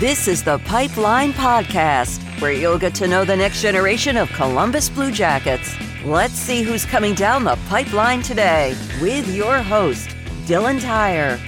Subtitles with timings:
[0.00, 4.88] This is the Pipeline Podcast, where you'll get to know the next generation of Columbus
[4.88, 5.76] Blue Jackets.
[6.06, 10.08] Let's see who's coming down the pipeline today with your host,
[10.46, 11.38] Dylan Tyre.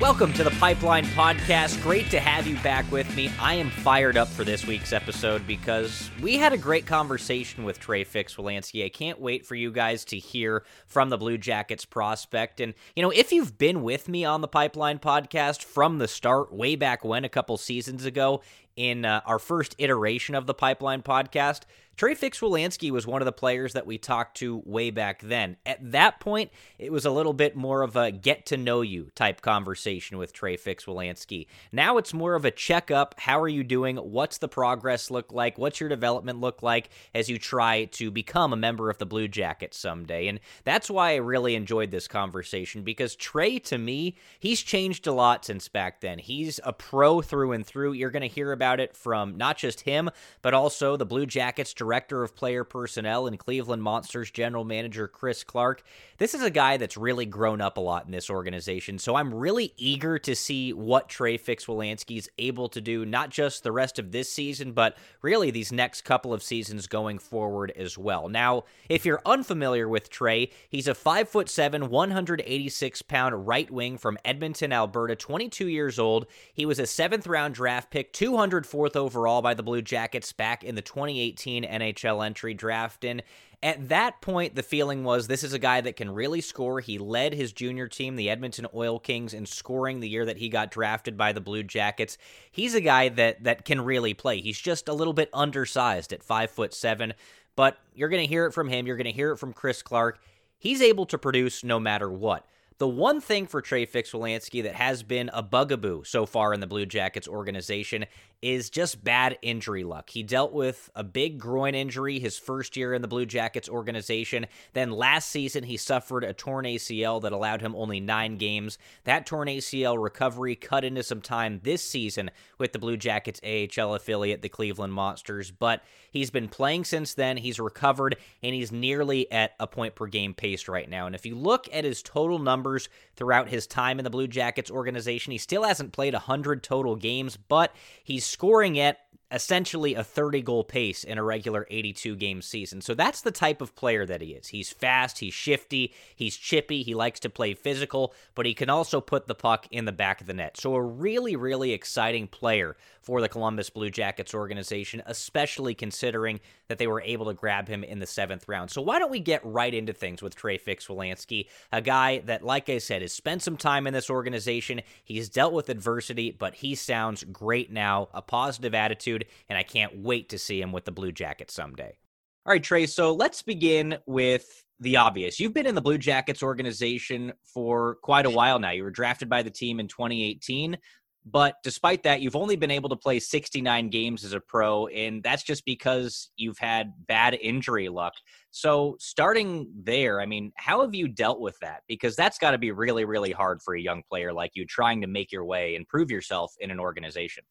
[0.00, 1.82] Welcome to the Pipeline Podcast.
[1.82, 3.30] Great to have you back with me.
[3.38, 7.78] I am fired up for this week's episode because we had a great conversation with
[7.78, 8.82] Trey Fix-Wolansky.
[8.82, 12.60] I can't wait for you guys to hear from the Blue Jackets prospect.
[12.60, 16.50] And, you know, if you've been with me on the Pipeline Podcast from the start,
[16.50, 18.40] way back when, a couple seasons ago,
[18.76, 21.64] in uh, our first iteration of the Pipeline Podcast,
[22.00, 25.58] Trey Fix-Wolansky was one of the players that we talked to way back then.
[25.66, 29.10] At that point, it was a little bit more of a get to know you
[29.14, 31.46] type conversation with Trey Fix-Wolansky.
[31.72, 33.16] Now it's more of a checkup.
[33.18, 33.98] How are you doing?
[33.98, 35.58] What's the progress look like?
[35.58, 39.28] What's your development look like as you try to become a member of the Blue
[39.28, 40.28] Jackets someday?
[40.28, 45.12] And that's why I really enjoyed this conversation because Trey, to me, he's changed a
[45.12, 46.18] lot since back then.
[46.18, 47.92] He's a pro through and through.
[47.92, 50.08] You're going to hear about it from not just him,
[50.40, 55.82] but also the Blue Jackets of player personnel and Cleveland Monsters general manager Chris Clark.
[56.18, 59.34] This is a guy that's really grown up a lot in this organization, so I'm
[59.34, 63.98] really eager to see what Trey Fix-Wolansky is able to do, not just the rest
[63.98, 68.28] of this season, but really these next couple of seasons going forward as well.
[68.28, 74.72] Now, if you're unfamiliar with Trey, he's a 5'7, 186 pound right wing from Edmonton,
[74.72, 76.26] Alberta, 22 years old.
[76.52, 80.74] He was a seventh round draft pick, 204th overall by the Blue Jackets back in
[80.74, 83.04] the 2018 NHL entry draft.
[83.04, 83.22] And
[83.62, 86.80] at that point, the feeling was this is a guy that can really score.
[86.80, 90.48] He led his junior team, the Edmonton Oil Kings, in scoring the year that he
[90.48, 92.16] got drafted by the Blue Jackets.
[92.50, 94.40] He's a guy that that can really play.
[94.40, 97.12] He's just a little bit undersized at five foot seven,
[97.54, 98.86] but you're going to hear it from him.
[98.86, 100.20] You're going to hear it from Chris Clark.
[100.58, 102.46] He's able to produce no matter what.
[102.80, 106.66] The one thing for Trey Fix-Wolansky that has been a bugaboo so far in the
[106.66, 108.06] Blue Jackets organization
[108.42, 110.08] is just bad injury luck.
[110.08, 114.46] He dealt with a big groin injury his first year in the Blue Jackets organization.
[114.72, 118.78] Then last season, he suffered a torn ACL that allowed him only nine games.
[119.04, 123.94] That torn ACL recovery cut into some time this season with the Blue Jackets AHL
[123.94, 125.50] affiliate, the Cleveland Monsters.
[125.50, 127.36] But he's been playing since then.
[127.36, 131.04] He's recovered, and he's nearly at a point per game pace right now.
[131.04, 134.70] And if you look at his total numbers throughout his time in the Blue Jackets
[134.70, 138.98] organization, he still hasn't played 100 total games, but he's scoring at
[139.30, 142.80] essentially a 30 goal pace in a regular 82 game season.
[142.80, 144.48] So that's the type of player that he is.
[144.48, 149.00] He's fast, he's shifty, he's chippy, he likes to play physical, but he can also
[149.00, 150.56] put the puck in the back of the net.
[150.58, 156.78] So a really, really exciting player for the Columbus Blue Jackets organization, especially considering that
[156.78, 158.70] they were able to grab him in the seventh round.
[158.70, 162.68] So why don't we get right into things with Trey Fix-Wolansky, a guy that, like
[162.68, 164.82] I said, has spent some time in this organization.
[165.02, 169.98] He's dealt with adversity, but he sounds great now, a positive attitude, and I can't
[169.98, 171.98] wait to see him with the Blue Jackets someday.
[172.46, 175.38] All right, Trey, so let's begin with the obvious.
[175.38, 178.70] You've been in the Blue Jackets organization for quite a while now.
[178.70, 180.78] You were drafted by the team in 2018.
[181.26, 185.22] But despite that, you've only been able to play 69 games as a pro, and
[185.22, 188.14] that's just because you've had bad injury luck.
[188.50, 191.82] So, starting there, I mean, how have you dealt with that?
[191.86, 195.02] Because that's got to be really, really hard for a young player like you trying
[195.02, 197.44] to make your way and prove yourself in an organization.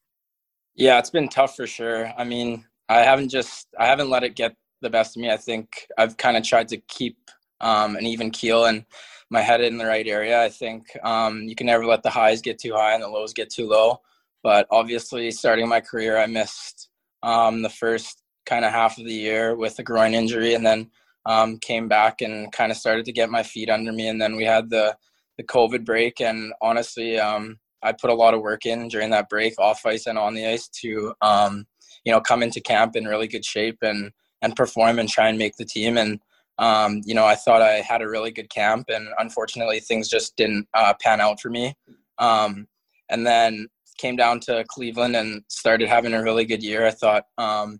[0.79, 2.09] Yeah, it's been tough for sure.
[2.17, 5.29] I mean, I haven't just, I haven't let it get the best of me.
[5.29, 7.17] I think I've kind of tried to keep
[7.59, 8.85] um, an even keel and
[9.29, 10.41] my head in the right area.
[10.41, 13.33] I think um, you can never let the highs get too high and the lows
[13.33, 13.99] get too low.
[14.41, 16.87] But obviously, starting my career, I missed
[17.23, 20.89] um, the first kind of half of the year with a groin injury, and then
[21.25, 24.07] um, came back and kind of started to get my feet under me.
[24.07, 24.95] And then we had the
[25.35, 29.29] the COVID break, and honestly, um, I put a lot of work in during that
[29.29, 31.65] break, off ice and on the ice, to um,
[32.03, 35.37] you know come into camp in really good shape and and perform and try and
[35.37, 35.97] make the team.
[35.97, 36.19] And
[36.59, 40.35] um, you know, I thought I had a really good camp, and unfortunately, things just
[40.35, 41.73] didn't uh, pan out for me.
[42.17, 42.67] Um,
[43.09, 43.67] and then
[43.97, 46.85] came down to Cleveland and started having a really good year.
[46.85, 47.79] I thought, um,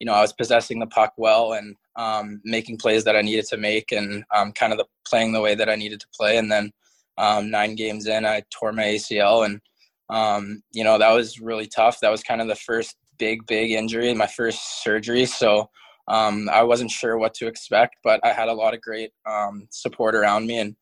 [0.00, 3.46] you know, I was possessing the puck well and um, making plays that I needed
[3.46, 6.36] to make, and um, kind of the, playing the way that I needed to play.
[6.36, 6.72] And then
[7.18, 12.00] um, nine games in, I tore my ACL, and you know that was really tough.
[12.00, 15.26] That was kind of the first big, big injury, my first surgery.
[15.26, 15.70] So
[16.08, 19.66] um, I wasn't sure what to expect, but I had a lot of great um,
[19.70, 20.76] support around me, and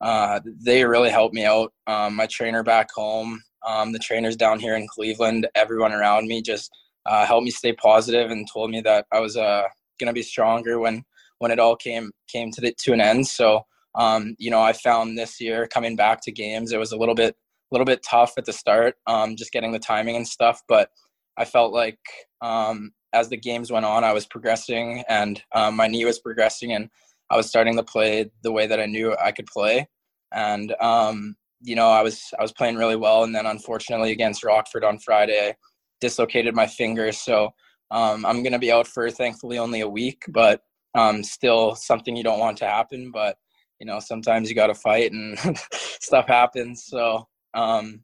[0.00, 1.72] uh, they really helped me out.
[1.86, 6.42] Um, my trainer back home, um, the trainers down here in Cleveland, everyone around me
[6.42, 6.70] just
[7.06, 9.62] uh, helped me stay positive and told me that I was uh,
[9.98, 11.04] gonna be stronger when
[11.38, 13.26] when it all came came to the, to an end.
[13.26, 13.62] So
[13.98, 17.14] um, you know, I found this year coming back to games, it was a little
[17.14, 17.34] bit
[17.70, 20.62] a little bit tough at the start, um, just getting the timing and stuff.
[20.68, 20.88] But
[21.36, 21.98] I felt like
[22.40, 26.72] um, as the games went on, I was progressing and um, my knee was progressing,
[26.72, 26.88] and
[27.30, 29.86] I was starting to play the way that I knew I could play.
[30.32, 34.44] And um, you know, I was I was playing really well, and then unfortunately against
[34.44, 35.56] Rockford on Friday,
[36.00, 37.10] dislocated my finger.
[37.12, 37.50] So
[37.90, 40.62] um, I'm going to be out for thankfully only a week, but
[40.94, 43.10] um, still something you don't want to happen.
[43.10, 43.36] But
[43.80, 45.38] you know, sometimes you got to fight and
[45.72, 46.84] stuff happens.
[46.84, 48.02] So um,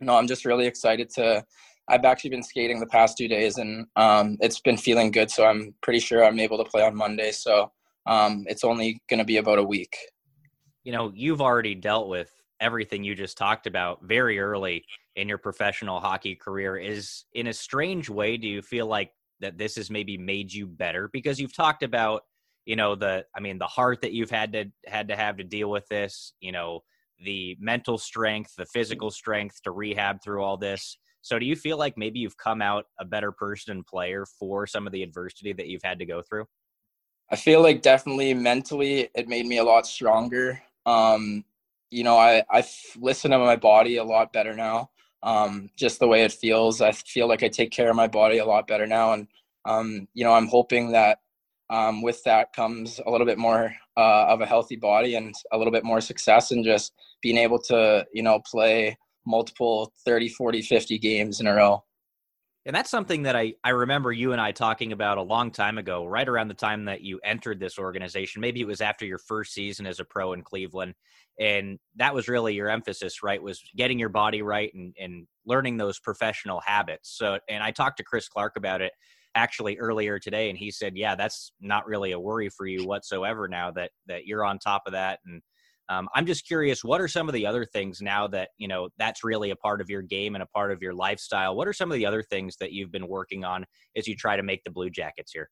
[0.00, 1.44] no, I'm just really excited to.
[1.88, 5.30] I've actually been skating the past two days, and um, it's been feeling good.
[5.30, 7.32] So I'm pretty sure I'm able to play on Monday.
[7.32, 7.72] So
[8.06, 9.96] um, it's only going to be about a week.
[10.84, 14.84] You know, you've already dealt with everything you just talked about very early
[15.16, 19.10] in your professional hockey career is in a strange way do you feel like
[19.40, 22.22] that this has maybe made you better because you've talked about
[22.64, 25.44] you know the i mean the heart that you've had to had to have to
[25.44, 26.80] deal with this you know
[27.24, 30.98] the mental strength the physical strength to rehab through all this.
[31.24, 34.66] So do you feel like maybe you've come out a better person and player for
[34.66, 36.46] some of the adversity that you've had to go through?
[37.30, 40.60] I feel like definitely mentally it made me a lot stronger.
[40.86, 41.44] Um
[41.90, 42.64] you know i i
[42.98, 44.90] listen to my body a lot better now.
[45.24, 46.80] Um, just the way it feels.
[46.80, 49.28] I feel like I take care of my body a lot better now, and
[49.64, 51.18] um, you know, I'm hoping that
[51.72, 55.58] um, with that comes a little bit more uh, of a healthy body and a
[55.58, 56.92] little bit more success, and just
[57.22, 58.96] being able to you know play
[59.26, 61.82] multiple 30, 40, 50 games in a row.
[62.64, 65.78] And that's something that I, I remember you and I talking about a long time
[65.78, 68.40] ago, right around the time that you entered this organization.
[68.40, 70.94] Maybe it was after your first season as a pro in Cleveland.
[71.40, 73.42] And that was really your emphasis, right?
[73.42, 77.16] Was getting your body right and, and learning those professional habits.
[77.16, 78.92] So, and I talked to Chris Clark about it
[79.34, 83.48] actually earlier today, and he said, yeah, that's not really a worry for you whatsoever
[83.48, 85.20] now that, that you're on top of that.
[85.26, 85.42] And
[85.88, 88.88] um, I'm just curious, what are some of the other things now that you know
[88.98, 91.56] that's really a part of your game and a part of your lifestyle?
[91.56, 94.36] What are some of the other things that you've been working on as you try
[94.36, 95.50] to make the Blue Jackets here?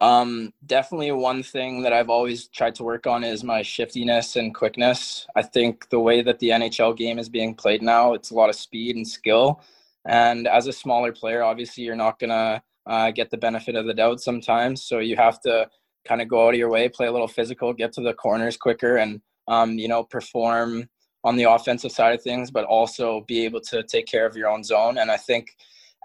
[0.00, 4.54] Um, definitely one thing that I've always tried to work on is my shiftiness and
[4.54, 5.26] quickness.
[5.36, 8.50] I think the way that the NHL game is being played now, it's a lot
[8.50, 9.62] of speed and skill.
[10.06, 13.94] And as a smaller player, obviously you're not gonna uh, get the benefit of the
[13.94, 14.84] doubt sometimes.
[14.84, 15.68] So you have to
[16.06, 18.56] kind of go out of your way, play a little physical, get to the corners
[18.56, 20.88] quicker, and um, you know perform
[21.24, 24.48] on the offensive side of things, but also be able to take care of your
[24.48, 24.98] own zone.
[24.98, 25.48] And I think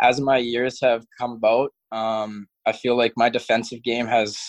[0.02, 4.40] as my years have come about, um, I feel like my defensive game has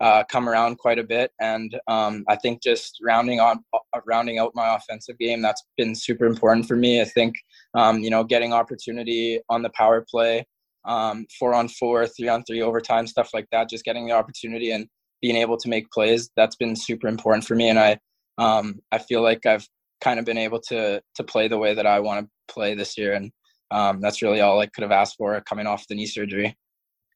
[0.00, 4.38] uh, come around quite a bit, and um, I think just rounding on uh, rounding
[4.38, 7.00] out my offensive game that's been super important for me.
[7.00, 7.34] I think
[7.74, 10.46] um, you know getting opportunity on the power play
[10.88, 13.68] um, four on four, three on three, overtime, stuff like that.
[13.68, 14.88] Just getting the opportunity and
[15.20, 17.68] being able to make plays that's been super important for me.
[17.68, 17.98] And I
[18.38, 19.66] um, I feel like I've
[20.00, 22.96] kind of been able to to play the way that I want to play this
[22.96, 23.30] year, and
[23.70, 26.56] um, that's really all I could have asked for coming off the knee surgery.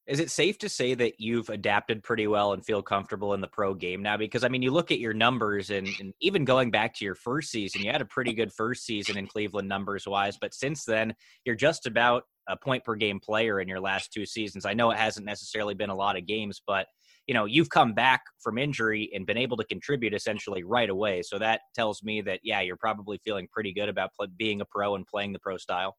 [0.07, 3.47] Is it safe to say that you've adapted pretty well and feel comfortable in the
[3.47, 4.17] pro game now?
[4.17, 7.15] Because I mean, you look at your numbers, and, and even going back to your
[7.15, 10.85] first season, you had a pretty good first season in Cleveland numbers wise, but since
[10.85, 11.15] then,
[11.45, 14.67] you're just about a point per game player in your last two seasons.
[14.67, 16.87] I know it hasn't necessarily been a lot of games, but
[17.29, 21.23] you know you've come back from injury and been able to contribute essentially right away.
[21.23, 24.97] So that tells me that yeah, you're probably feeling pretty good about being a pro
[24.97, 25.97] and playing the pro style.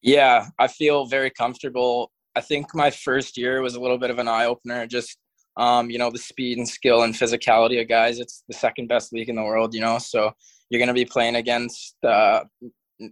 [0.00, 2.10] Yeah, I feel very comfortable.
[2.36, 4.86] I think my first year was a little bit of an eye opener.
[4.86, 5.16] Just
[5.56, 8.20] um, you know the speed and skill and physicality of guys.
[8.20, 9.74] It's the second best league in the world.
[9.74, 10.32] You know, so
[10.68, 12.44] you're going to be playing against uh,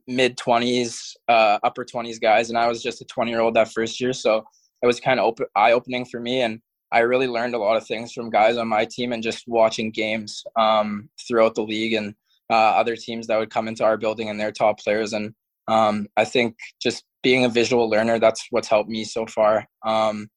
[0.06, 3.72] mid 20s, uh, upper 20s guys, and I was just a 20 year old that
[3.72, 4.12] first year.
[4.12, 4.44] So
[4.82, 6.60] it was kind of eye opening for me, and
[6.92, 9.90] I really learned a lot of things from guys on my team and just watching
[9.90, 12.14] games um, throughout the league and
[12.50, 15.14] uh, other teams that would come into our building and their top players.
[15.14, 15.34] And
[15.68, 19.66] um, I think just being a visual learner, that's what's helped me so far.
[19.84, 20.28] Um,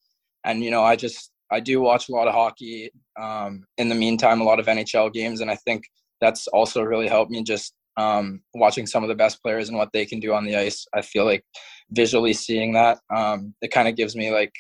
[0.46, 2.92] and you know, I just I do watch a lot of hockey.
[3.20, 5.84] Um, in the meantime, a lot of NHL games, and I think
[6.22, 9.90] that's also really helped me just um, watching some of the best players and what
[9.92, 10.86] they can do on the ice.
[10.94, 11.44] I feel like
[11.92, 14.54] visually seeing that, um, it kind of gives me like,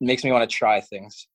[0.00, 1.26] makes me want to try things.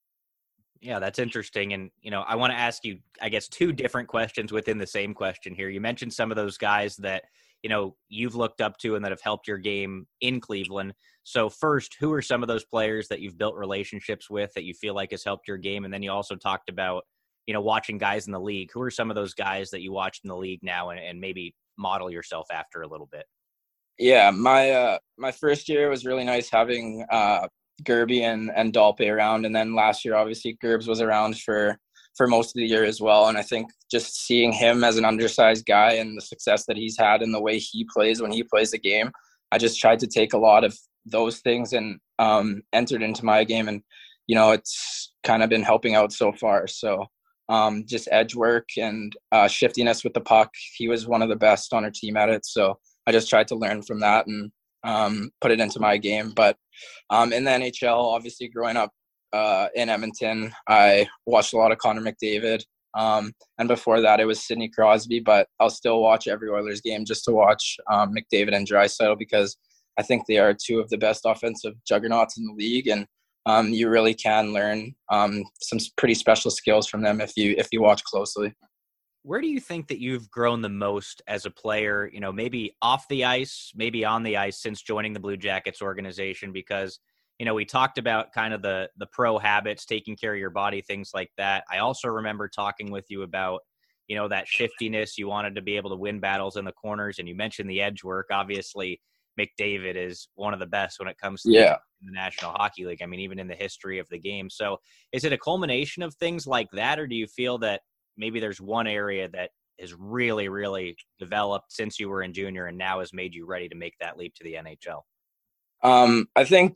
[0.82, 1.74] Yeah, that's interesting.
[1.74, 4.88] And, you know, I want to ask you, I guess, two different questions within the
[4.88, 5.70] same question here.
[5.70, 7.24] You mentioned some of those guys that,
[7.63, 10.93] you know, you've looked up to and that have helped your game in Cleveland.
[11.24, 14.74] So, first, who are some of those players that you've built relationships with that you
[14.74, 15.86] feel like has helped your game?
[15.86, 17.03] And then you also talked about,
[17.48, 18.70] you know, watching guys in the league.
[18.74, 21.22] Who are some of those guys that you watched in the league now and, and
[21.22, 23.25] maybe model yourself after a little bit?
[23.98, 27.48] Yeah, my uh, my first year was really nice having uh,
[27.84, 31.77] Gerby and and Dalpe around, and then last year obviously Gerbs was around for
[32.15, 33.27] for most of the year as well.
[33.27, 36.98] And I think just seeing him as an undersized guy and the success that he's
[36.98, 39.12] had and the way he plays when he plays the game,
[39.51, 43.43] I just tried to take a lot of those things and um, entered into my
[43.43, 43.67] game.
[43.67, 43.82] And,
[44.27, 46.67] you know, it's kind of been helping out so far.
[46.67, 47.05] So
[47.50, 50.51] um, just edge work and uh, shiftiness with the puck.
[50.75, 52.46] He was one of the best on our team at it.
[52.46, 54.51] So I just tried to learn from that and
[54.84, 56.32] um, put it into my game.
[56.36, 56.58] But
[57.10, 58.91] um, in the NHL, obviously growing up
[59.34, 60.54] uh, in Edmonton.
[60.68, 62.63] I watched a lot of Connor McDavid.
[62.96, 65.20] Um, and before that, it was Sidney Crosby.
[65.20, 69.58] But I'll still watch every Oilers game just to watch um, McDavid and Draisaitl because
[69.98, 73.06] I think they are two of the best offensive juggernauts in the league, and
[73.46, 77.68] um, you really can learn um, some pretty special skills from them if you if
[77.72, 78.54] you watch closely.
[79.24, 82.10] Where do you think that you've grown the most as a player?
[82.12, 85.82] You know, maybe off the ice, maybe on the ice since joining the Blue Jackets
[85.82, 87.00] organization, because
[87.40, 90.50] you know we talked about kind of the the pro habits taking care of your
[90.50, 91.63] body things like that.
[91.72, 93.62] I also remember talking with you about
[94.08, 97.20] you know that shiftiness you wanted to be able to win battles in the corners
[97.20, 98.28] and you mentioned the edge work.
[98.32, 99.00] Obviously
[99.40, 101.78] mcdavid is one of the best when it comes to yeah.
[102.02, 104.50] the national hockey league i mean even in the history of the game.
[104.50, 104.78] So
[105.12, 107.82] is it a culmination of things like that or do you feel that
[108.18, 109.50] maybe there's one area that
[109.80, 113.68] has really really developed since you were in junior and now has made you ready
[113.68, 115.02] to make that leap to the nhl
[115.84, 116.75] um, I think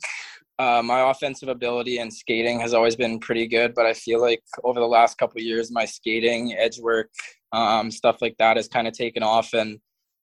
[0.59, 4.41] uh, my offensive ability and skating has always been pretty good, but I feel like
[4.63, 7.09] over the last couple years, my skating, edge work,
[7.53, 9.53] um, stuff like that has kind of taken off.
[9.53, 9.79] And,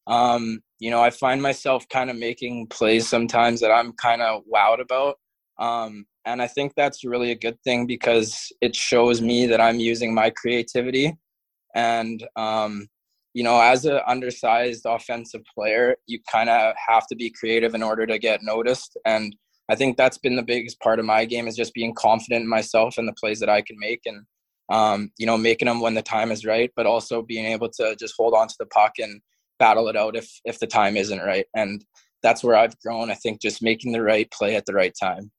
[0.06, 4.42] um, you know, I find myself kind of making plays sometimes that I'm kind of
[4.52, 5.16] wowed about.
[5.58, 9.78] Um, and I think that's really a good thing because it shows me that I'm
[9.78, 11.16] using my creativity.
[11.76, 12.88] And, um,
[13.34, 17.82] you know, as an undersized offensive player, you kind of have to be creative in
[17.82, 18.96] order to get noticed.
[19.04, 19.34] And
[19.68, 22.48] I think that's been the biggest part of my game is just being confident in
[22.48, 24.24] myself and the plays that I can make and
[24.70, 27.96] um, you know making them when the time is right, but also being able to
[27.96, 29.20] just hold on to the puck and
[29.58, 31.46] battle it out if if the time isn't right.
[31.54, 31.84] And
[32.22, 33.10] that's where I've grown.
[33.10, 35.30] I think just making the right play at the right time.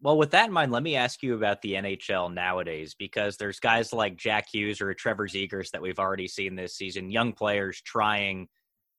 [0.00, 3.58] Well, with that in mind, let me ask you about the NHL nowadays because there's
[3.58, 7.80] guys like Jack Hughes or Trevor Zegras that we've already seen this season, young players
[7.82, 8.48] trying,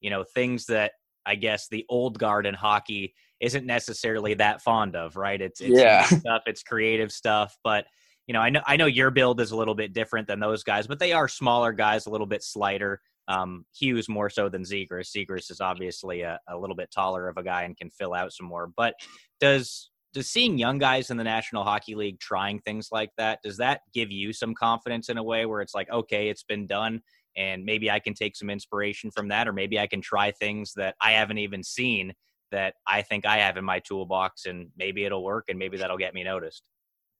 [0.01, 0.91] you know, things that
[1.25, 5.41] I guess the old guard in hockey isn't necessarily that fond of, right?
[5.41, 6.03] It's, it's yeah.
[6.03, 7.85] stuff, it's creative stuff, but
[8.27, 10.63] you know, I know I know your build is a little bit different than those
[10.63, 13.01] guys, but they are smaller guys, a little bit slighter.
[13.27, 15.11] Um, Hughes more so than Zegras.
[15.15, 18.31] Zegras is obviously a, a little bit taller of a guy and can fill out
[18.31, 18.69] some more.
[18.77, 18.93] But
[19.39, 23.57] does does seeing young guys in the National Hockey League trying things like that does
[23.57, 27.01] that give you some confidence in a way where it's like, okay, it's been done,
[27.37, 30.73] and maybe I can take some inspiration from that, or maybe I can try things
[30.75, 32.13] that I haven't even seen
[32.51, 35.97] that I think I have in my toolbox, and maybe it'll work, and maybe that'll
[35.97, 36.63] get me noticed.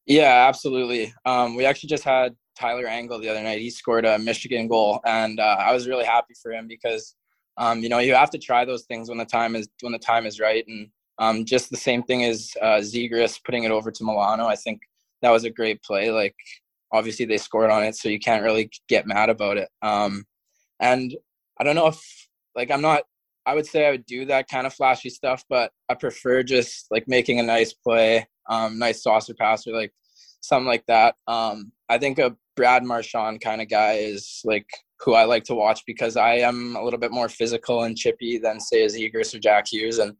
[0.05, 1.13] Yeah, absolutely.
[1.25, 3.60] Um, we actually just had Tyler Angle the other night.
[3.60, 7.15] He scored a Michigan goal, and uh, I was really happy for him because,
[7.58, 10.00] um, you know, you have to try those things when the time is when the
[10.00, 10.65] time is right.
[10.67, 14.47] And um, just the same thing as uh, Zegras putting it over to Milano.
[14.47, 14.81] I think
[15.21, 16.11] that was a great play.
[16.11, 16.35] Like,
[16.91, 19.69] obviously they scored on it, so you can't really get mad about it.
[19.81, 20.25] Um,
[20.79, 21.15] and
[21.59, 22.01] I don't know if
[22.55, 23.03] like I'm not
[23.45, 26.85] I would say I would do that kind of flashy stuff, but I prefer just
[26.91, 29.91] like making a nice play, um, nice saucer pass or like
[30.41, 31.15] something like that.
[31.27, 34.67] Um, I think a Brad Marchand kind of guy is like
[34.99, 38.38] who I like to watch because I am a little bit more physical and chippy
[38.38, 39.97] than say a Zegras or Jack Hughes.
[39.97, 40.15] And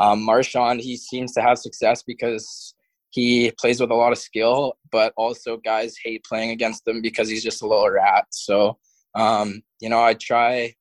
[0.00, 2.74] um, Marchand, he seems to have success because
[3.10, 7.28] he plays with a lot of skill, but also guys hate playing against him because
[7.28, 8.24] he's just a little rat.
[8.30, 8.78] So,
[9.14, 10.74] um, you know, I try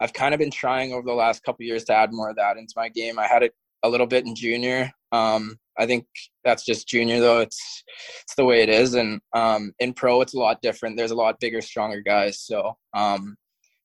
[0.00, 2.56] I've kind of been trying over the last couple years to add more of that
[2.56, 3.18] into my game.
[3.18, 4.90] I had it a little bit in junior.
[5.12, 6.06] Um, I think
[6.44, 7.40] that's just junior though.
[7.40, 7.84] It's
[8.22, 10.96] it's the way it is, and um, in pro it's a lot different.
[10.96, 12.40] There's a lot bigger, stronger guys.
[12.40, 13.36] So um,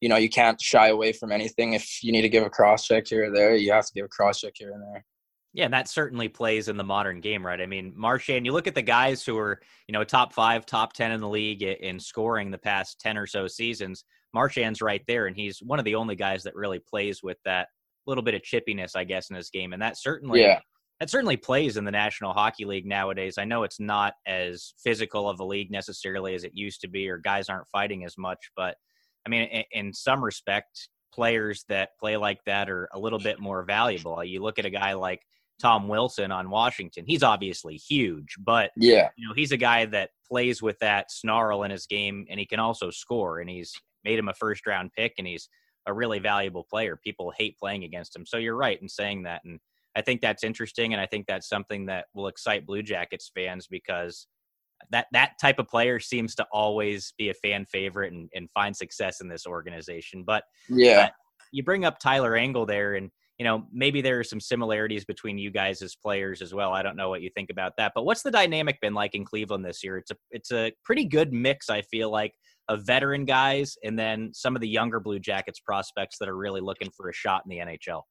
[0.02, 1.74] you know you can't shy away from anything.
[1.74, 4.06] If you need to give a cross check here or there, you have to give
[4.06, 5.06] a cross check here and there.
[5.54, 7.60] Yeah, and that certainly plays in the modern game, right?
[7.60, 10.94] I mean, Marchand, you look at the guys who are, you know, top five, top
[10.94, 14.06] 10 in the league in scoring the past 10 or so seasons.
[14.34, 17.68] Marchand's right there, and he's one of the only guys that really plays with that
[18.08, 20.60] little bit of chippiness, I guess, in his game, and that certainly yeah.
[21.02, 23.38] that certainly plays in the National Hockey League nowadays.
[23.38, 27.10] I know it's not as physical of a league necessarily as it used to be,
[27.10, 28.76] or guys aren't fighting as much, but
[29.26, 33.40] I mean, in, in some respect, players that play like that are a little bit
[33.40, 34.24] more valuable.
[34.24, 35.22] You look at a guy like
[35.62, 37.06] Tom Wilson on Washington.
[37.06, 41.64] He's obviously huge, but yeah, you know, he's a guy that plays with that snarl
[41.64, 43.74] in his game and he can also score and he's
[44.04, 45.50] made him a first round pick and he's
[45.86, 46.96] a really valuable player.
[46.96, 48.26] People hate playing against him.
[48.26, 49.42] So you're right in saying that.
[49.46, 49.60] And
[49.96, 50.94] I think that's interesting.
[50.94, 54.28] And I think that's something that will excite Blue Jackets fans because
[54.92, 58.76] that that type of player seems to always be a fan favorite and, and find
[58.76, 60.24] success in this organization.
[60.26, 61.10] But yeah, uh,
[61.52, 65.38] you bring up Tyler Angle there, and you know maybe there are some similarities between
[65.38, 66.74] you guys as players as well.
[66.74, 69.26] I don't know what you think about that, but what's the dynamic been like in
[69.26, 69.98] Cleveland this year?
[69.98, 72.34] It's a it's a pretty good mix, I feel like,
[72.68, 76.62] of veteran guys and then some of the younger Blue Jackets prospects that are really
[76.62, 78.02] looking for a shot in the NHL.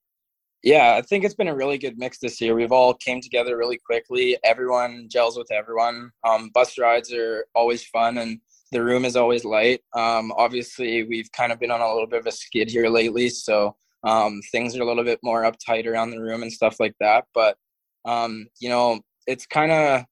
[0.63, 2.55] Yeah, I think it's been a really good mix this year.
[2.55, 4.37] We've all came together really quickly.
[4.45, 6.11] Everyone gels with everyone.
[6.23, 8.41] Um, bus rides are always fun, and
[8.71, 9.81] the room is always light.
[9.95, 13.31] Um, obviously, we've kind of been on a little bit of a skid here lately,
[13.31, 13.75] so
[14.05, 17.25] um, things are a little bit more uptight around the room and stuff like that.
[17.33, 17.57] But
[18.05, 20.05] um, you know, it's kind of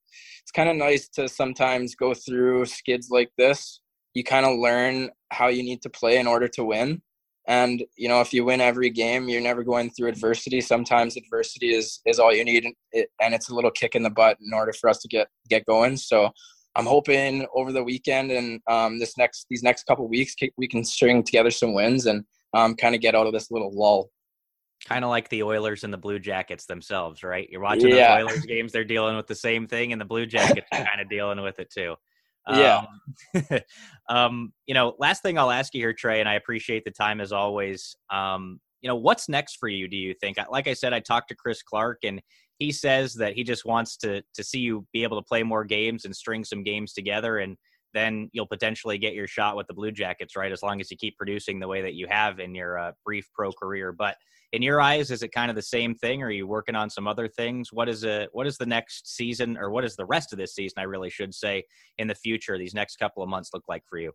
[0.43, 3.81] it's kind of nice to sometimes go through skids like this.
[4.15, 7.03] You kind of learn how you need to play in order to win
[7.49, 11.75] and you know if you win every game you're never going through adversity sometimes adversity
[11.75, 12.65] is is all you need
[12.95, 15.65] and it's a little kick in the butt in order for us to get get
[15.67, 16.31] going so
[16.77, 20.85] i'm hoping over the weekend and um, this next these next couple weeks we can
[20.85, 22.23] string together some wins and
[22.55, 24.11] um, kind of get out of this little lull
[24.87, 27.49] kind of like the Oilers and the Blue Jackets themselves, right?
[27.51, 28.21] You're watching yeah.
[28.21, 31.01] those Oilers games; they're dealing with the same thing, and the Blue Jackets are kind
[31.01, 31.97] of dealing with it too.
[32.51, 32.85] Yeah.
[33.35, 33.61] Um,
[34.09, 37.21] um, you know, last thing I'll ask you here, Trey, and I appreciate the time
[37.21, 37.97] as always.
[38.11, 39.89] Um, you know, what's next for you?
[39.89, 40.39] Do you think?
[40.51, 42.23] Like I said, I talked to Chris Clark, and
[42.59, 45.65] he says that he just wants to to see you be able to play more
[45.65, 47.57] games and string some games together, and
[47.95, 50.53] then you'll potentially get your shot with the Blue Jackets, right?
[50.53, 53.29] As long as you keep producing the way that you have in your uh, brief
[53.35, 53.93] pro career.
[53.93, 54.17] But
[54.53, 56.23] in your eyes, is it kind of the same thing?
[56.23, 57.73] Are you working on some other things?
[57.73, 60.55] What is a what is the next season, or what is the rest of this
[60.55, 60.77] season?
[60.79, 61.65] I really should say
[61.99, 64.13] in the future, these next couple of months look like for you.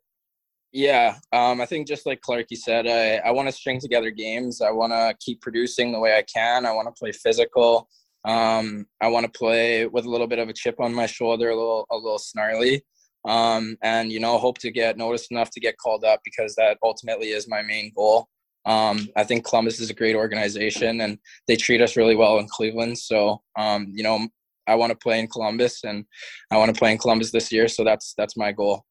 [0.72, 4.60] Yeah, um, I think just like Clarky said, I, I want to string together games.
[4.60, 6.66] I want to keep producing the way I can.
[6.66, 7.88] I want to play physical.
[8.26, 11.50] Um, I want to play with a little bit of a chip on my shoulder,
[11.50, 12.84] a little a little snarly
[13.26, 16.78] um, and you know hope to get noticed enough to get called up because that
[16.84, 18.28] ultimately is my main goal.
[18.66, 22.48] Um, I think Columbus is a great organization and they treat us really well in
[22.48, 22.98] Cleveland.
[22.98, 24.28] So um, you know
[24.68, 26.06] I want to play in Columbus and
[26.52, 27.68] I want to play in Columbus this year.
[27.68, 28.86] So that's that's my goal.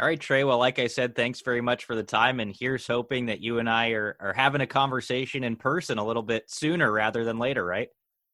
[0.00, 0.44] All right, Trey.
[0.44, 2.38] Well, like I said, thanks very much for the time.
[2.38, 6.04] And here's hoping that you and I are, are having a conversation in person a
[6.04, 7.88] little bit sooner rather than later, right?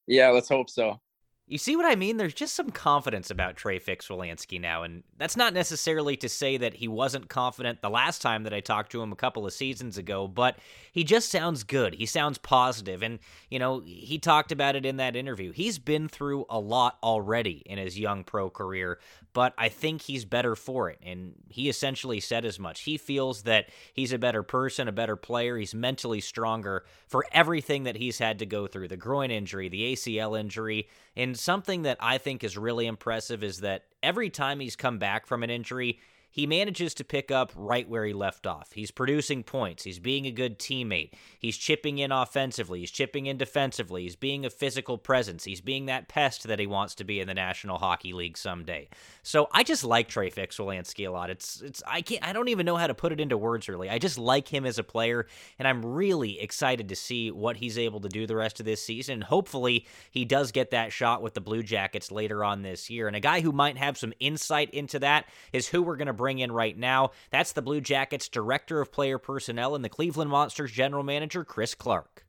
[0.05, 1.01] Yeah, let's hope so.
[1.47, 2.17] You see what I mean?
[2.17, 6.73] There's just some confidence about Trey Fix-Wolansky now, and that's not necessarily to say that
[6.73, 9.95] he wasn't confident the last time that I talked to him a couple of seasons
[9.95, 10.57] ago, but
[10.91, 11.93] he just sounds good.
[11.93, 13.19] He sounds positive, and,
[13.51, 15.51] you know, he talked about it in that interview.
[15.51, 18.97] He's been through a lot already in his young pro career,
[19.33, 22.81] but I think he's better for it, and he essentially said as much.
[22.81, 27.83] He feels that he's a better person, a better player, he's mentally stronger for everything
[27.83, 31.97] that he's had to go through, the groin injury, the ACL injury, and something that
[31.99, 35.99] I think is really impressive is that every time he's come back from an injury,
[36.35, 38.73] he manages to pick up right where he left off.
[38.73, 39.85] He's producing points.
[39.85, 41.11] He's being a good teammate.
[41.39, 42.81] He's chipping in offensively.
[42.81, 44.03] He's chipping in defensively.
[44.03, 45.45] He's being a physical presence.
[45.45, 48.89] He's being that pest that he wants to be in the National Hockey League someday.
[49.23, 51.29] So I just like Trey Fix-Wolansky a lot.
[51.29, 53.89] It's it's I can't I don't even know how to put it into words really.
[53.89, 57.77] I just like him as a player, and I'm really excited to see what he's
[57.77, 59.21] able to do the rest of this season.
[59.21, 63.07] Hopefully, he does get that shot with the Blue Jackets later on this year.
[63.07, 66.24] And a guy who might have some insight into that is who we're going to
[66.24, 67.11] bring in right now.
[67.29, 71.75] That's the Blue Jackets Director of Player Personnel and the Cleveland Monsters General Manager, Chris
[71.75, 72.25] Clark.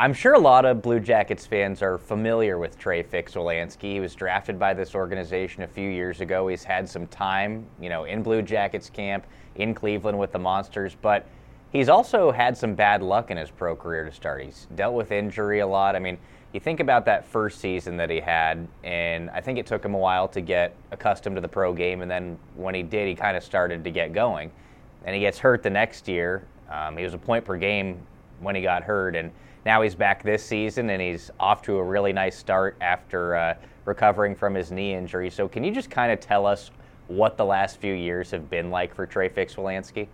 [0.00, 3.92] I'm sure a lot of Blue Jackets fans are familiar with Trey Fix-Wolansky.
[3.92, 6.48] He was drafted by this organization a few years ago.
[6.48, 10.96] He's had some time, you know, in Blue Jackets camp in Cleveland with the Monsters,
[11.00, 11.28] but
[11.70, 14.42] he's also had some bad luck in his pro career to start.
[14.42, 15.94] He's dealt with injury a lot.
[15.94, 16.18] I mean,
[16.54, 19.92] you think about that first season that he had, and I think it took him
[19.92, 22.00] a while to get accustomed to the pro game.
[22.00, 24.52] And then when he did, he kind of started to get going.
[25.04, 26.46] And he gets hurt the next year.
[26.70, 27.98] Um, he was a point per game
[28.38, 29.32] when he got hurt, and
[29.66, 33.54] now he's back this season, and he's off to a really nice start after uh,
[33.84, 35.30] recovering from his knee injury.
[35.30, 36.70] So, can you just kind of tell us
[37.08, 40.06] what the last few years have been like for Trey Fix-Wolansky?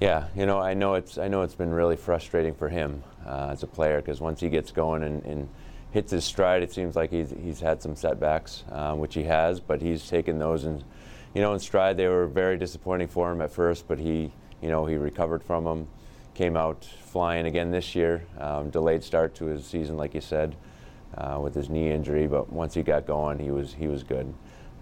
[0.00, 3.50] Yeah, you know, I know it's I know it's been really frustrating for him uh,
[3.50, 5.48] as a player because once he gets going and, and
[5.90, 9.60] hits his stride, it seems like he's, he's had some setbacks, uh, which he has,
[9.60, 10.84] but he's taken those and,
[11.34, 11.96] you know, in stride.
[11.96, 15.64] They were very disappointing for him at first, but he, you know, he recovered from
[15.64, 15.88] them,
[16.34, 18.24] came out flying again this year.
[18.38, 20.56] Um, delayed start to his season, like you said,
[21.16, 24.32] uh, with his knee injury, but once he got going, he was he was good.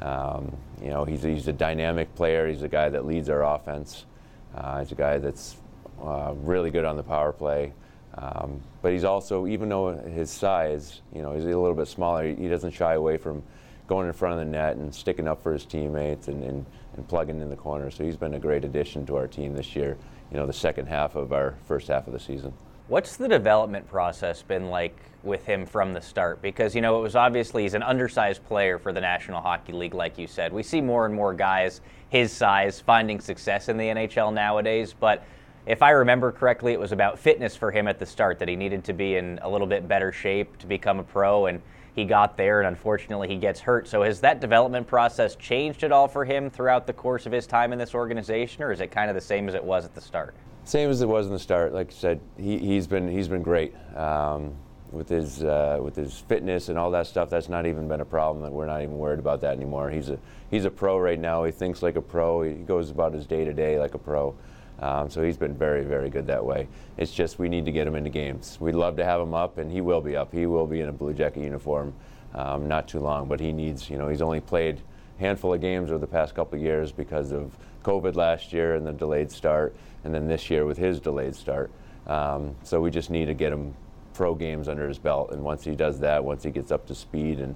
[0.01, 2.49] Um, you know, he's he's a dynamic player.
[2.49, 4.07] He's a guy that leads our offense.
[4.55, 5.57] Uh, he's a guy that's
[6.03, 7.73] uh, really good on the power play.
[8.18, 12.26] Um, but he's also, even though his size, you know, he's a little bit smaller,
[12.26, 13.42] he doesn't shy away from
[13.87, 17.09] going in front of the net and sticking up for his teammates and, and, and
[17.09, 17.90] plugging in the corner.
[17.90, 19.96] So he's been a great addition to our team this year,
[20.31, 22.52] you know, the second half of our first half of the season.
[22.88, 26.40] What's the development process been like with him from the start?
[26.40, 29.94] Because, you know, it was obviously he's an undersized player for the National Hockey League,
[29.94, 30.52] like you said.
[30.52, 35.24] We see more and more guys his size finding success in the NHL nowadays, but
[35.66, 38.55] if I remember correctly, it was about fitness for him at the start that he
[38.55, 41.61] needed to be in a little bit better shape to become a pro, and
[41.94, 43.88] he got there, and unfortunately, he gets hurt.
[43.88, 47.46] So, has that development process changed at all for him throughout the course of his
[47.46, 49.94] time in this organization, or is it kind of the same as it was at
[49.94, 50.35] the start?
[50.64, 51.72] Same as it was in the start.
[51.72, 54.55] Like I said, he, has been he's been great um,
[54.92, 57.31] with his uh, with his fitness and all that stuff.
[57.31, 58.52] That's not even been a problem.
[58.52, 59.90] We're not even worried about that anymore.
[59.90, 60.18] He's a
[60.50, 61.44] he's a pro right now.
[61.44, 62.42] He thinks like a pro.
[62.42, 64.37] He goes about his day to day like a pro.
[64.81, 66.69] Um, so he's been very, very good that way.
[66.99, 68.59] It's just we need to get him into games.
[68.61, 70.33] We'd love to have him up, and he will be up.
[70.33, 71.95] He will be in a Blue Jacket uniform
[72.35, 74.81] um, not too long, but he needs, you know, he's only played
[75.19, 78.87] a handful of games over the past couple years because of COVID last year and
[78.87, 81.71] the delayed start, and then this year with his delayed start.
[82.07, 83.75] Um, so we just need to get him
[84.12, 86.95] pro games under his belt, and once he does that, once he gets up to
[86.95, 87.55] speed, and,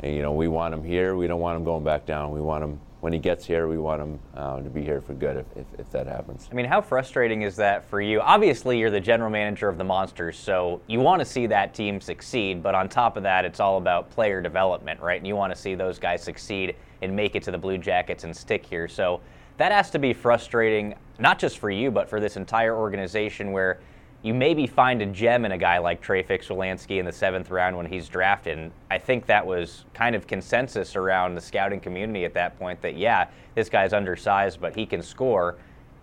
[0.00, 1.16] and you know, we want him here.
[1.16, 2.30] We don't want him going back down.
[2.32, 5.12] We want him when he gets here, we want him uh, to be here for
[5.12, 6.48] good if, if, if, that happens.
[6.50, 8.18] I mean, how frustrating is that for you?
[8.22, 12.00] Obviously, you're the general manager of the Monsters, so you want to see that team
[12.00, 15.18] succeed, but on top of that, it's all about player development, right?
[15.18, 18.24] And you want to see those guys succeed and make it to the Blue Jackets
[18.24, 18.88] and stick here.
[18.88, 19.20] So
[19.58, 23.80] that has to be frustrating, not just for you, but for this entire organization where
[24.24, 27.76] you maybe find a gem in a guy like Trey Fix-Wolansky in the seventh round
[27.76, 28.56] when he's drafted.
[28.56, 32.80] And I think that was kind of consensus around the scouting community at that point
[32.80, 35.56] that, yeah, this guy's undersized, but he can score.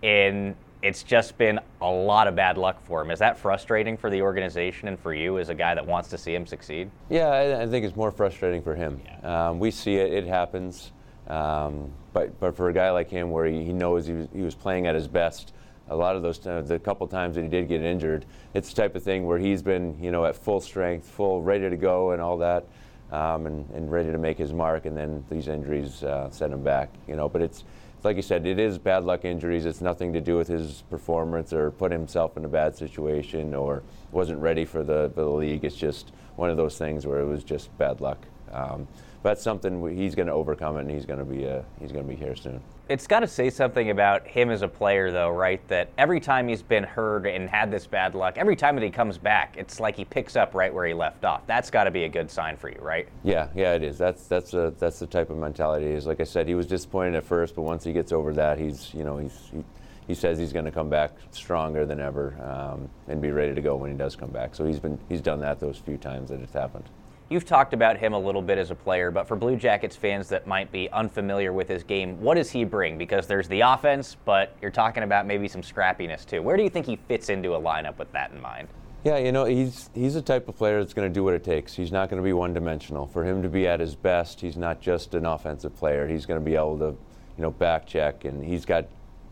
[0.04, 3.10] And it's just been a lot of bad luck for him.
[3.10, 6.18] Is that frustrating for the organization and for you as a guy that wants to
[6.18, 6.92] see him succeed?
[7.10, 9.00] Yeah, I, I think it's more frustrating for him.
[9.04, 9.48] Yeah.
[9.48, 10.92] Um, we see it, it happens.
[11.26, 14.42] Um, but, but for a guy like him, where he, he knows he was, he
[14.42, 15.54] was playing at his best,
[15.88, 18.94] a lot of those the couple times that he did get injured, it's the type
[18.96, 22.22] of thing where he's been you know at full strength, full ready to go, and
[22.22, 22.64] all that,
[23.10, 26.62] um, and, and ready to make his mark, and then these injuries uh, set him
[26.62, 26.90] back.
[27.06, 27.64] You know, but it's
[28.04, 29.64] like you said, it is bad luck injuries.
[29.64, 33.82] It's nothing to do with his performance or put himself in a bad situation or
[34.10, 35.64] wasn't ready for the, for the league.
[35.64, 38.18] It's just one of those things where it was just bad luck.
[38.52, 38.88] Um,
[39.22, 42.04] that's something he's going to overcome it, and he's going to be uh, he's going
[42.04, 42.60] to be here soon.
[42.88, 45.66] It's got to say something about him as a player, though, right?
[45.68, 48.90] That every time he's been hurt and had this bad luck, every time that he
[48.90, 51.46] comes back, it's like he picks up right where he left off.
[51.46, 53.08] That's got to be a good sign for you, right?
[53.22, 53.98] Yeah, yeah, it is.
[53.98, 55.86] That's that's a, that's the type of mentality.
[55.86, 58.58] Is like I said, he was disappointed at first, but once he gets over that,
[58.58, 59.50] he's you know he's.
[59.52, 59.64] He,
[60.08, 63.60] he says he's going to come back stronger than ever um, and be ready to
[63.60, 64.54] go when he does come back.
[64.54, 66.84] So he's been he's done that those few times that it's happened.
[67.32, 70.28] You've talked about him a little bit as a player, but for Blue Jackets fans
[70.28, 72.98] that might be unfamiliar with his game, what does he bring?
[72.98, 76.42] Because there's the offense, but you're talking about maybe some scrappiness too.
[76.42, 78.68] Where do you think he fits into a lineup with that in mind?
[79.02, 81.42] Yeah, you know, he's he's the type of player that's going to do what it
[81.42, 81.72] takes.
[81.72, 83.06] He's not going to be one-dimensional.
[83.06, 86.06] For him to be at his best, he's not just an offensive player.
[86.06, 86.96] He's going to be able to, you
[87.38, 88.84] know, back check, and he's got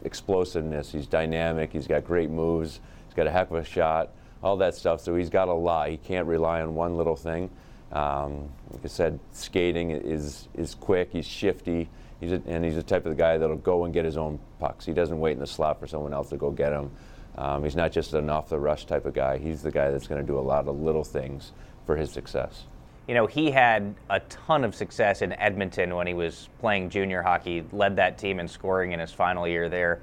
[0.05, 0.91] explosiveness.
[0.91, 1.71] He's dynamic.
[1.71, 2.81] He's got great moves.
[3.09, 4.09] He's got a heck of a shot.
[4.43, 5.03] All that stuff.
[5.03, 5.91] So he's got a lot.
[5.91, 7.51] He can't rely on one little thing.
[7.93, 11.11] Um, like I said, skating is is quick.
[11.13, 11.89] He's shifty.
[12.21, 14.39] He's a, and he's the type of the guy that'll go and get his own
[14.59, 14.85] pucks.
[14.85, 16.91] He doesn't wait in the slot for someone else to go get him.
[17.37, 19.39] Um, he's not just an off the rush type of guy.
[19.39, 21.53] He's the guy that's going to do a lot of little things
[21.87, 22.65] for his success.
[23.09, 27.23] You know, he had a ton of success in Edmonton when he was playing junior
[27.23, 30.01] hockey, led that team in scoring in his final year there.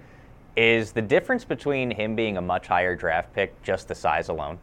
[0.56, 4.58] Is the difference between him being a much higher draft pick just the size alone?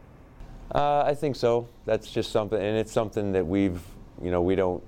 [0.73, 1.67] Uh, I think so.
[1.85, 3.81] That's just something, and it's something that we've,
[4.21, 4.83] you know, we don't.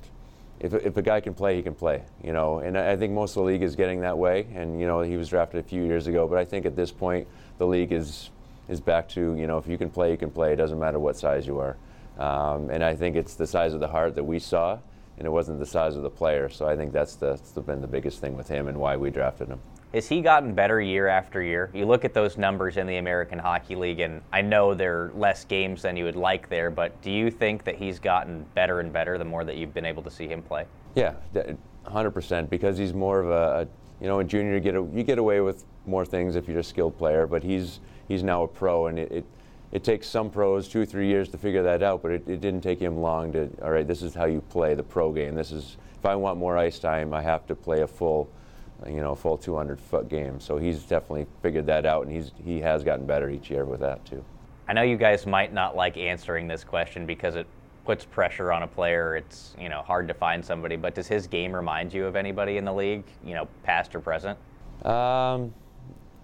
[0.60, 2.60] If, if a guy can play, he can play, you know.
[2.60, 4.48] And I think most of the league is getting that way.
[4.56, 6.92] And you know, he was drafted a few years ago, but I think at this
[6.92, 7.28] point,
[7.60, 8.32] the league is
[8.68, 10.54] is back to, you know, if you can play, you can play.
[10.54, 11.78] It doesn't matter what size you are.
[12.18, 14.80] Um, and I think it's the size of the heart that we saw,
[15.18, 16.50] and it wasn't the size of the player.
[16.50, 19.10] So I think that's, the, that's been the biggest thing with him and why we
[19.10, 19.60] drafted him.
[19.94, 21.70] Has he gotten better year after year?
[21.74, 25.12] You look at those numbers in the American Hockey League, and I know there are
[25.16, 28.82] less games than you would like there, but do you think that he's gotten better
[28.82, 30.66] and better the more that you've been able to see him play?
[30.96, 31.14] Yeah,
[31.86, 33.68] 100%, because he's more of a,
[34.02, 36.60] you know, in junior you get, a, you get away with more things if you're
[36.60, 39.26] a skilled player, but he's, he's now a pro, and it, it
[39.70, 42.40] it takes some pros two or three years to figure that out, but it, it,
[42.40, 45.36] didn't take him long to, all right, this is how you play the pro game.
[45.36, 48.30] This is, if I want more ice time, I have to play a full
[48.86, 50.40] you know, full 200 foot game.
[50.40, 53.80] So he's definitely figured that out, and he's he has gotten better each year with
[53.80, 54.24] that too.
[54.68, 57.48] I know you guys might not like answering this question because it
[57.86, 59.16] puts pressure on a player.
[59.16, 60.76] It's you know hard to find somebody.
[60.76, 64.00] But does his game remind you of anybody in the league, you know, past or
[64.00, 64.38] present?
[64.86, 65.54] Um,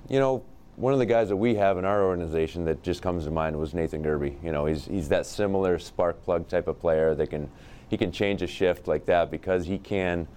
[0.10, 0.44] you know,
[0.76, 3.58] one of the guys that we have in our organization that just comes to mind
[3.58, 4.36] was Nathan Gerbe.
[4.44, 7.50] You know, he's he's that similar spark plug type of player that can
[7.90, 10.28] he can change a shift like that because he can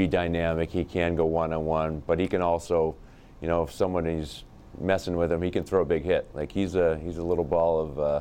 [0.00, 0.70] be dynamic.
[0.70, 2.96] He can go one on one, but he can also,
[3.42, 4.44] you know, if someone is
[4.80, 6.28] messing with him, he can throw a big hit.
[6.32, 7.98] Like he's a he's a little ball of.
[7.98, 8.20] Uh,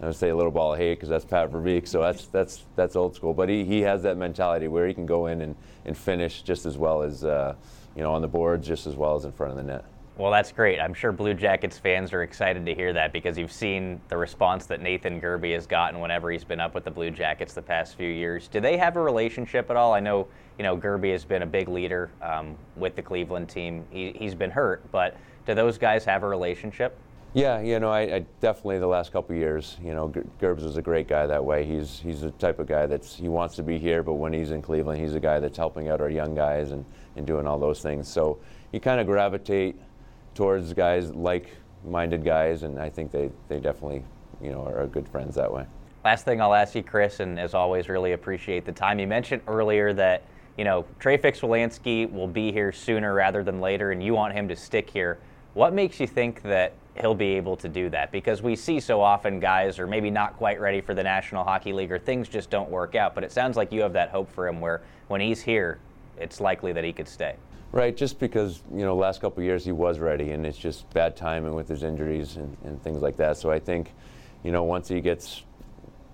[0.00, 2.64] I would say a little ball of hate because that's Pat Verbeek, so that's that's
[2.76, 3.34] that's old school.
[3.34, 6.66] But he, he has that mentality where he can go in and, and finish just
[6.66, 7.56] as well as uh,
[7.96, 9.84] you know on the boards, just as well as in front of the net.
[10.18, 10.80] Well, that's great.
[10.80, 14.66] I'm sure Blue Jackets fans are excited to hear that because you've seen the response
[14.66, 17.96] that Nathan Gerbe has gotten whenever he's been up with the Blue Jackets the past
[17.96, 18.48] few years.
[18.48, 19.94] Do they have a relationship at all?
[19.94, 20.26] I know
[20.58, 23.84] you know Gerbe has been a big leader um, with the Cleveland team.
[23.90, 26.98] He, he's been hurt, but do those guys have a relationship?
[27.32, 30.82] Yeah, you know, I, I definitely the last couple years, you know, Gerbs is a
[30.82, 31.64] great guy that way.
[31.64, 34.50] He's he's the type of guy that's he wants to be here, but when he's
[34.50, 37.60] in Cleveland, he's a guy that's helping out our young guys and, and doing all
[37.60, 38.08] those things.
[38.08, 38.40] So
[38.72, 39.76] you kind of gravitate
[40.38, 44.04] towards guys like-minded guys, and I think they, they definitely,
[44.40, 45.66] you know, are good friends that way.
[46.04, 49.00] Last thing I'll ask you, Chris, and as always, really appreciate the time.
[49.00, 50.22] You mentioned earlier that
[50.56, 54.46] you know Trey Fix-Wolansky will be here sooner rather than later, and you want him
[54.46, 55.18] to stick here.
[55.54, 58.12] What makes you think that he'll be able to do that?
[58.12, 61.72] Because we see so often guys are maybe not quite ready for the National Hockey
[61.72, 63.16] League or things just don't work out.
[63.16, 65.80] But it sounds like you have that hope for him where when he's here,
[66.16, 67.34] it's likely that he could stay.
[67.70, 71.16] Right, just because, you know, last couple years he was ready and it's just bad
[71.16, 73.36] timing with his injuries and, and things like that.
[73.36, 73.92] So I think,
[74.42, 75.42] you know, once he gets,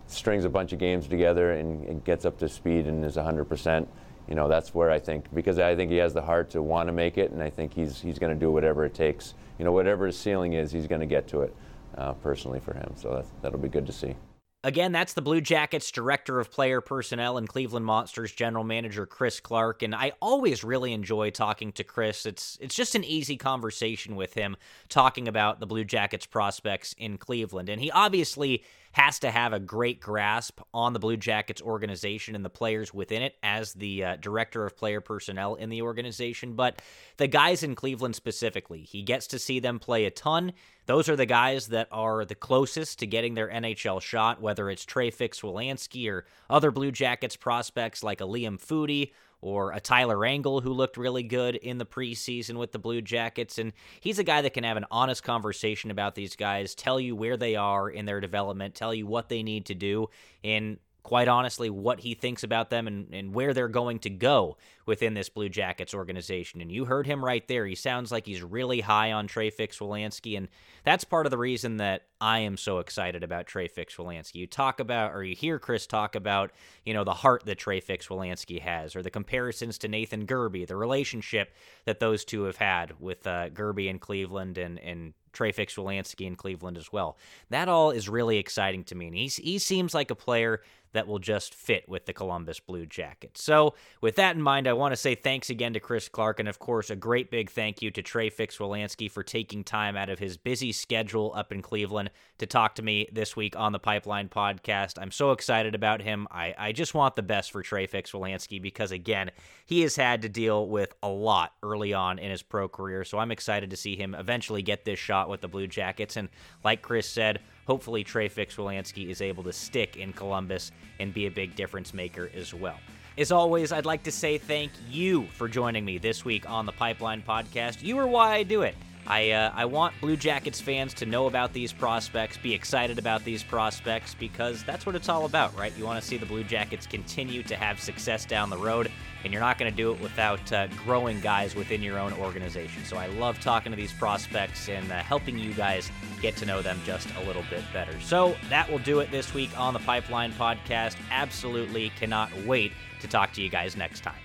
[0.09, 3.87] strings a bunch of games together and, and gets up to speed and is 100%,
[4.29, 6.89] you know, that's where I think because I think he has the heart to want
[6.89, 9.35] to make it, and I think he's he's going to do whatever it takes.
[9.59, 11.55] You know, whatever his ceiling is, he's going to get to it.
[11.97, 14.17] Uh, personally, for him, so that'll be good to see.
[14.65, 19.39] Again, that's the Blue Jackets Director of Player Personnel and Cleveland Monsters General Manager Chris
[19.39, 22.25] Clark, and I always really enjoy talking to Chris.
[22.25, 24.57] It's it's just an easy conversation with him
[24.89, 29.59] talking about the Blue Jackets prospects in Cleveland, and he obviously has to have a
[29.59, 34.17] great grasp on the Blue Jackets organization and the players within it as the uh,
[34.21, 36.55] director of player personnel in the organization.
[36.55, 36.81] But
[37.17, 40.53] the guys in Cleveland specifically, he gets to see them play a ton.
[40.87, 44.85] Those are the guys that are the closest to getting their NHL shot, whether it's
[44.85, 49.11] Trey Fix-Wolansky or other Blue Jackets prospects like a Liam Foudy
[49.45, 53.59] or a Tyler Angle who looked really good in the preseason with the Blue Jackets.
[53.59, 57.15] And he's a guy that can have an honest conversation about these guys, tell you
[57.15, 60.09] where they are in their development, tell you what they need to do,
[60.43, 64.57] and quite honestly, what he thinks about them and, and where they're going to go
[64.87, 66.63] within this Blue Jackets organization.
[66.63, 67.67] And you heard him right there.
[67.67, 70.49] He sounds like he's really high on Trey Fix-Wolansky, and
[70.83, 74.37] that's part of the reason that I am so excited about Trey Fix-Wolansky.
[74.37, 76.53] You talk about, or you hear Chris talk about,
[76.87, 80.77] you know, the heart that Trey Fix-Wolansky has, or the comparisons to Nathan Gerbe, the
[80.77, 81.53] relationship
[81.85, 86.37] that those two have had with uh, Gerbe in Cleveland and, and Trey Fix-Wolansky in
[86.37, 87.19] Cleveland as well.
[87.51, 89.09] That all is really exciting to me.
[89.09, 90.63] And he's, he seems like a player
[90.95, 93.43] that will just fit with the Columbus Blue Jackets.
[93.43, 96.49] So, with that in mind, I want to say thanks again to Chris Clark, and
[96.49, 100.19] of course, a great big thank you to Trey Fix-Wolansky for taking time out of
[100.19, 104.29] his busy schedule up in Cleveland to talk to me this week on the Pipeline
[104.29, 104.95] Podcast.
[105.01, 106.27] I'm so excited about him.
[106.31, 109.31] I, I just want the best for Trey Fix-Wolansky because, again,
[109.67, 113.05] he has had to deal with a lot early on in his pro career.
[113.05, 116.17] So, I'm excited to see him eventually get this shot with the Blue Jackets.
[116.17, 116.29] And,
[116.63, 121.31] like Chris said, hopefully Trey Fix-Wolansky is able to stick in Columbus and be a
[121.31, 122.79] big difference maker as well.
[123.17, 126.73] As always, I'd like to say thank you for joining me this week on the
[126.73, 127.83] Pipeline Podcast.
[127.83, 128.75] You are why I do it.
[129.07, 133.23] I, uh, I want Blue Jackets fans to know about these prospects, be excited about
[133.25, 135.77] these prospects, because that's what it's all about, right?
[135.77, 138.91] You want to see the Blue Jackets continue to have success down the road,
[139.23, 142.85] and you're not going to do it without uh, growing guys within your own organization.
[142.85, 145.91] So I love talking to these prospects and uh, helping you guys
[146.23, 147.99] get to know them just a little bit better.
[148.01, 150.97] So that will do it this week on the Pipeline Podcast.
[151.11, 154.24] Absolutely cannot wait to talk to you guys next time.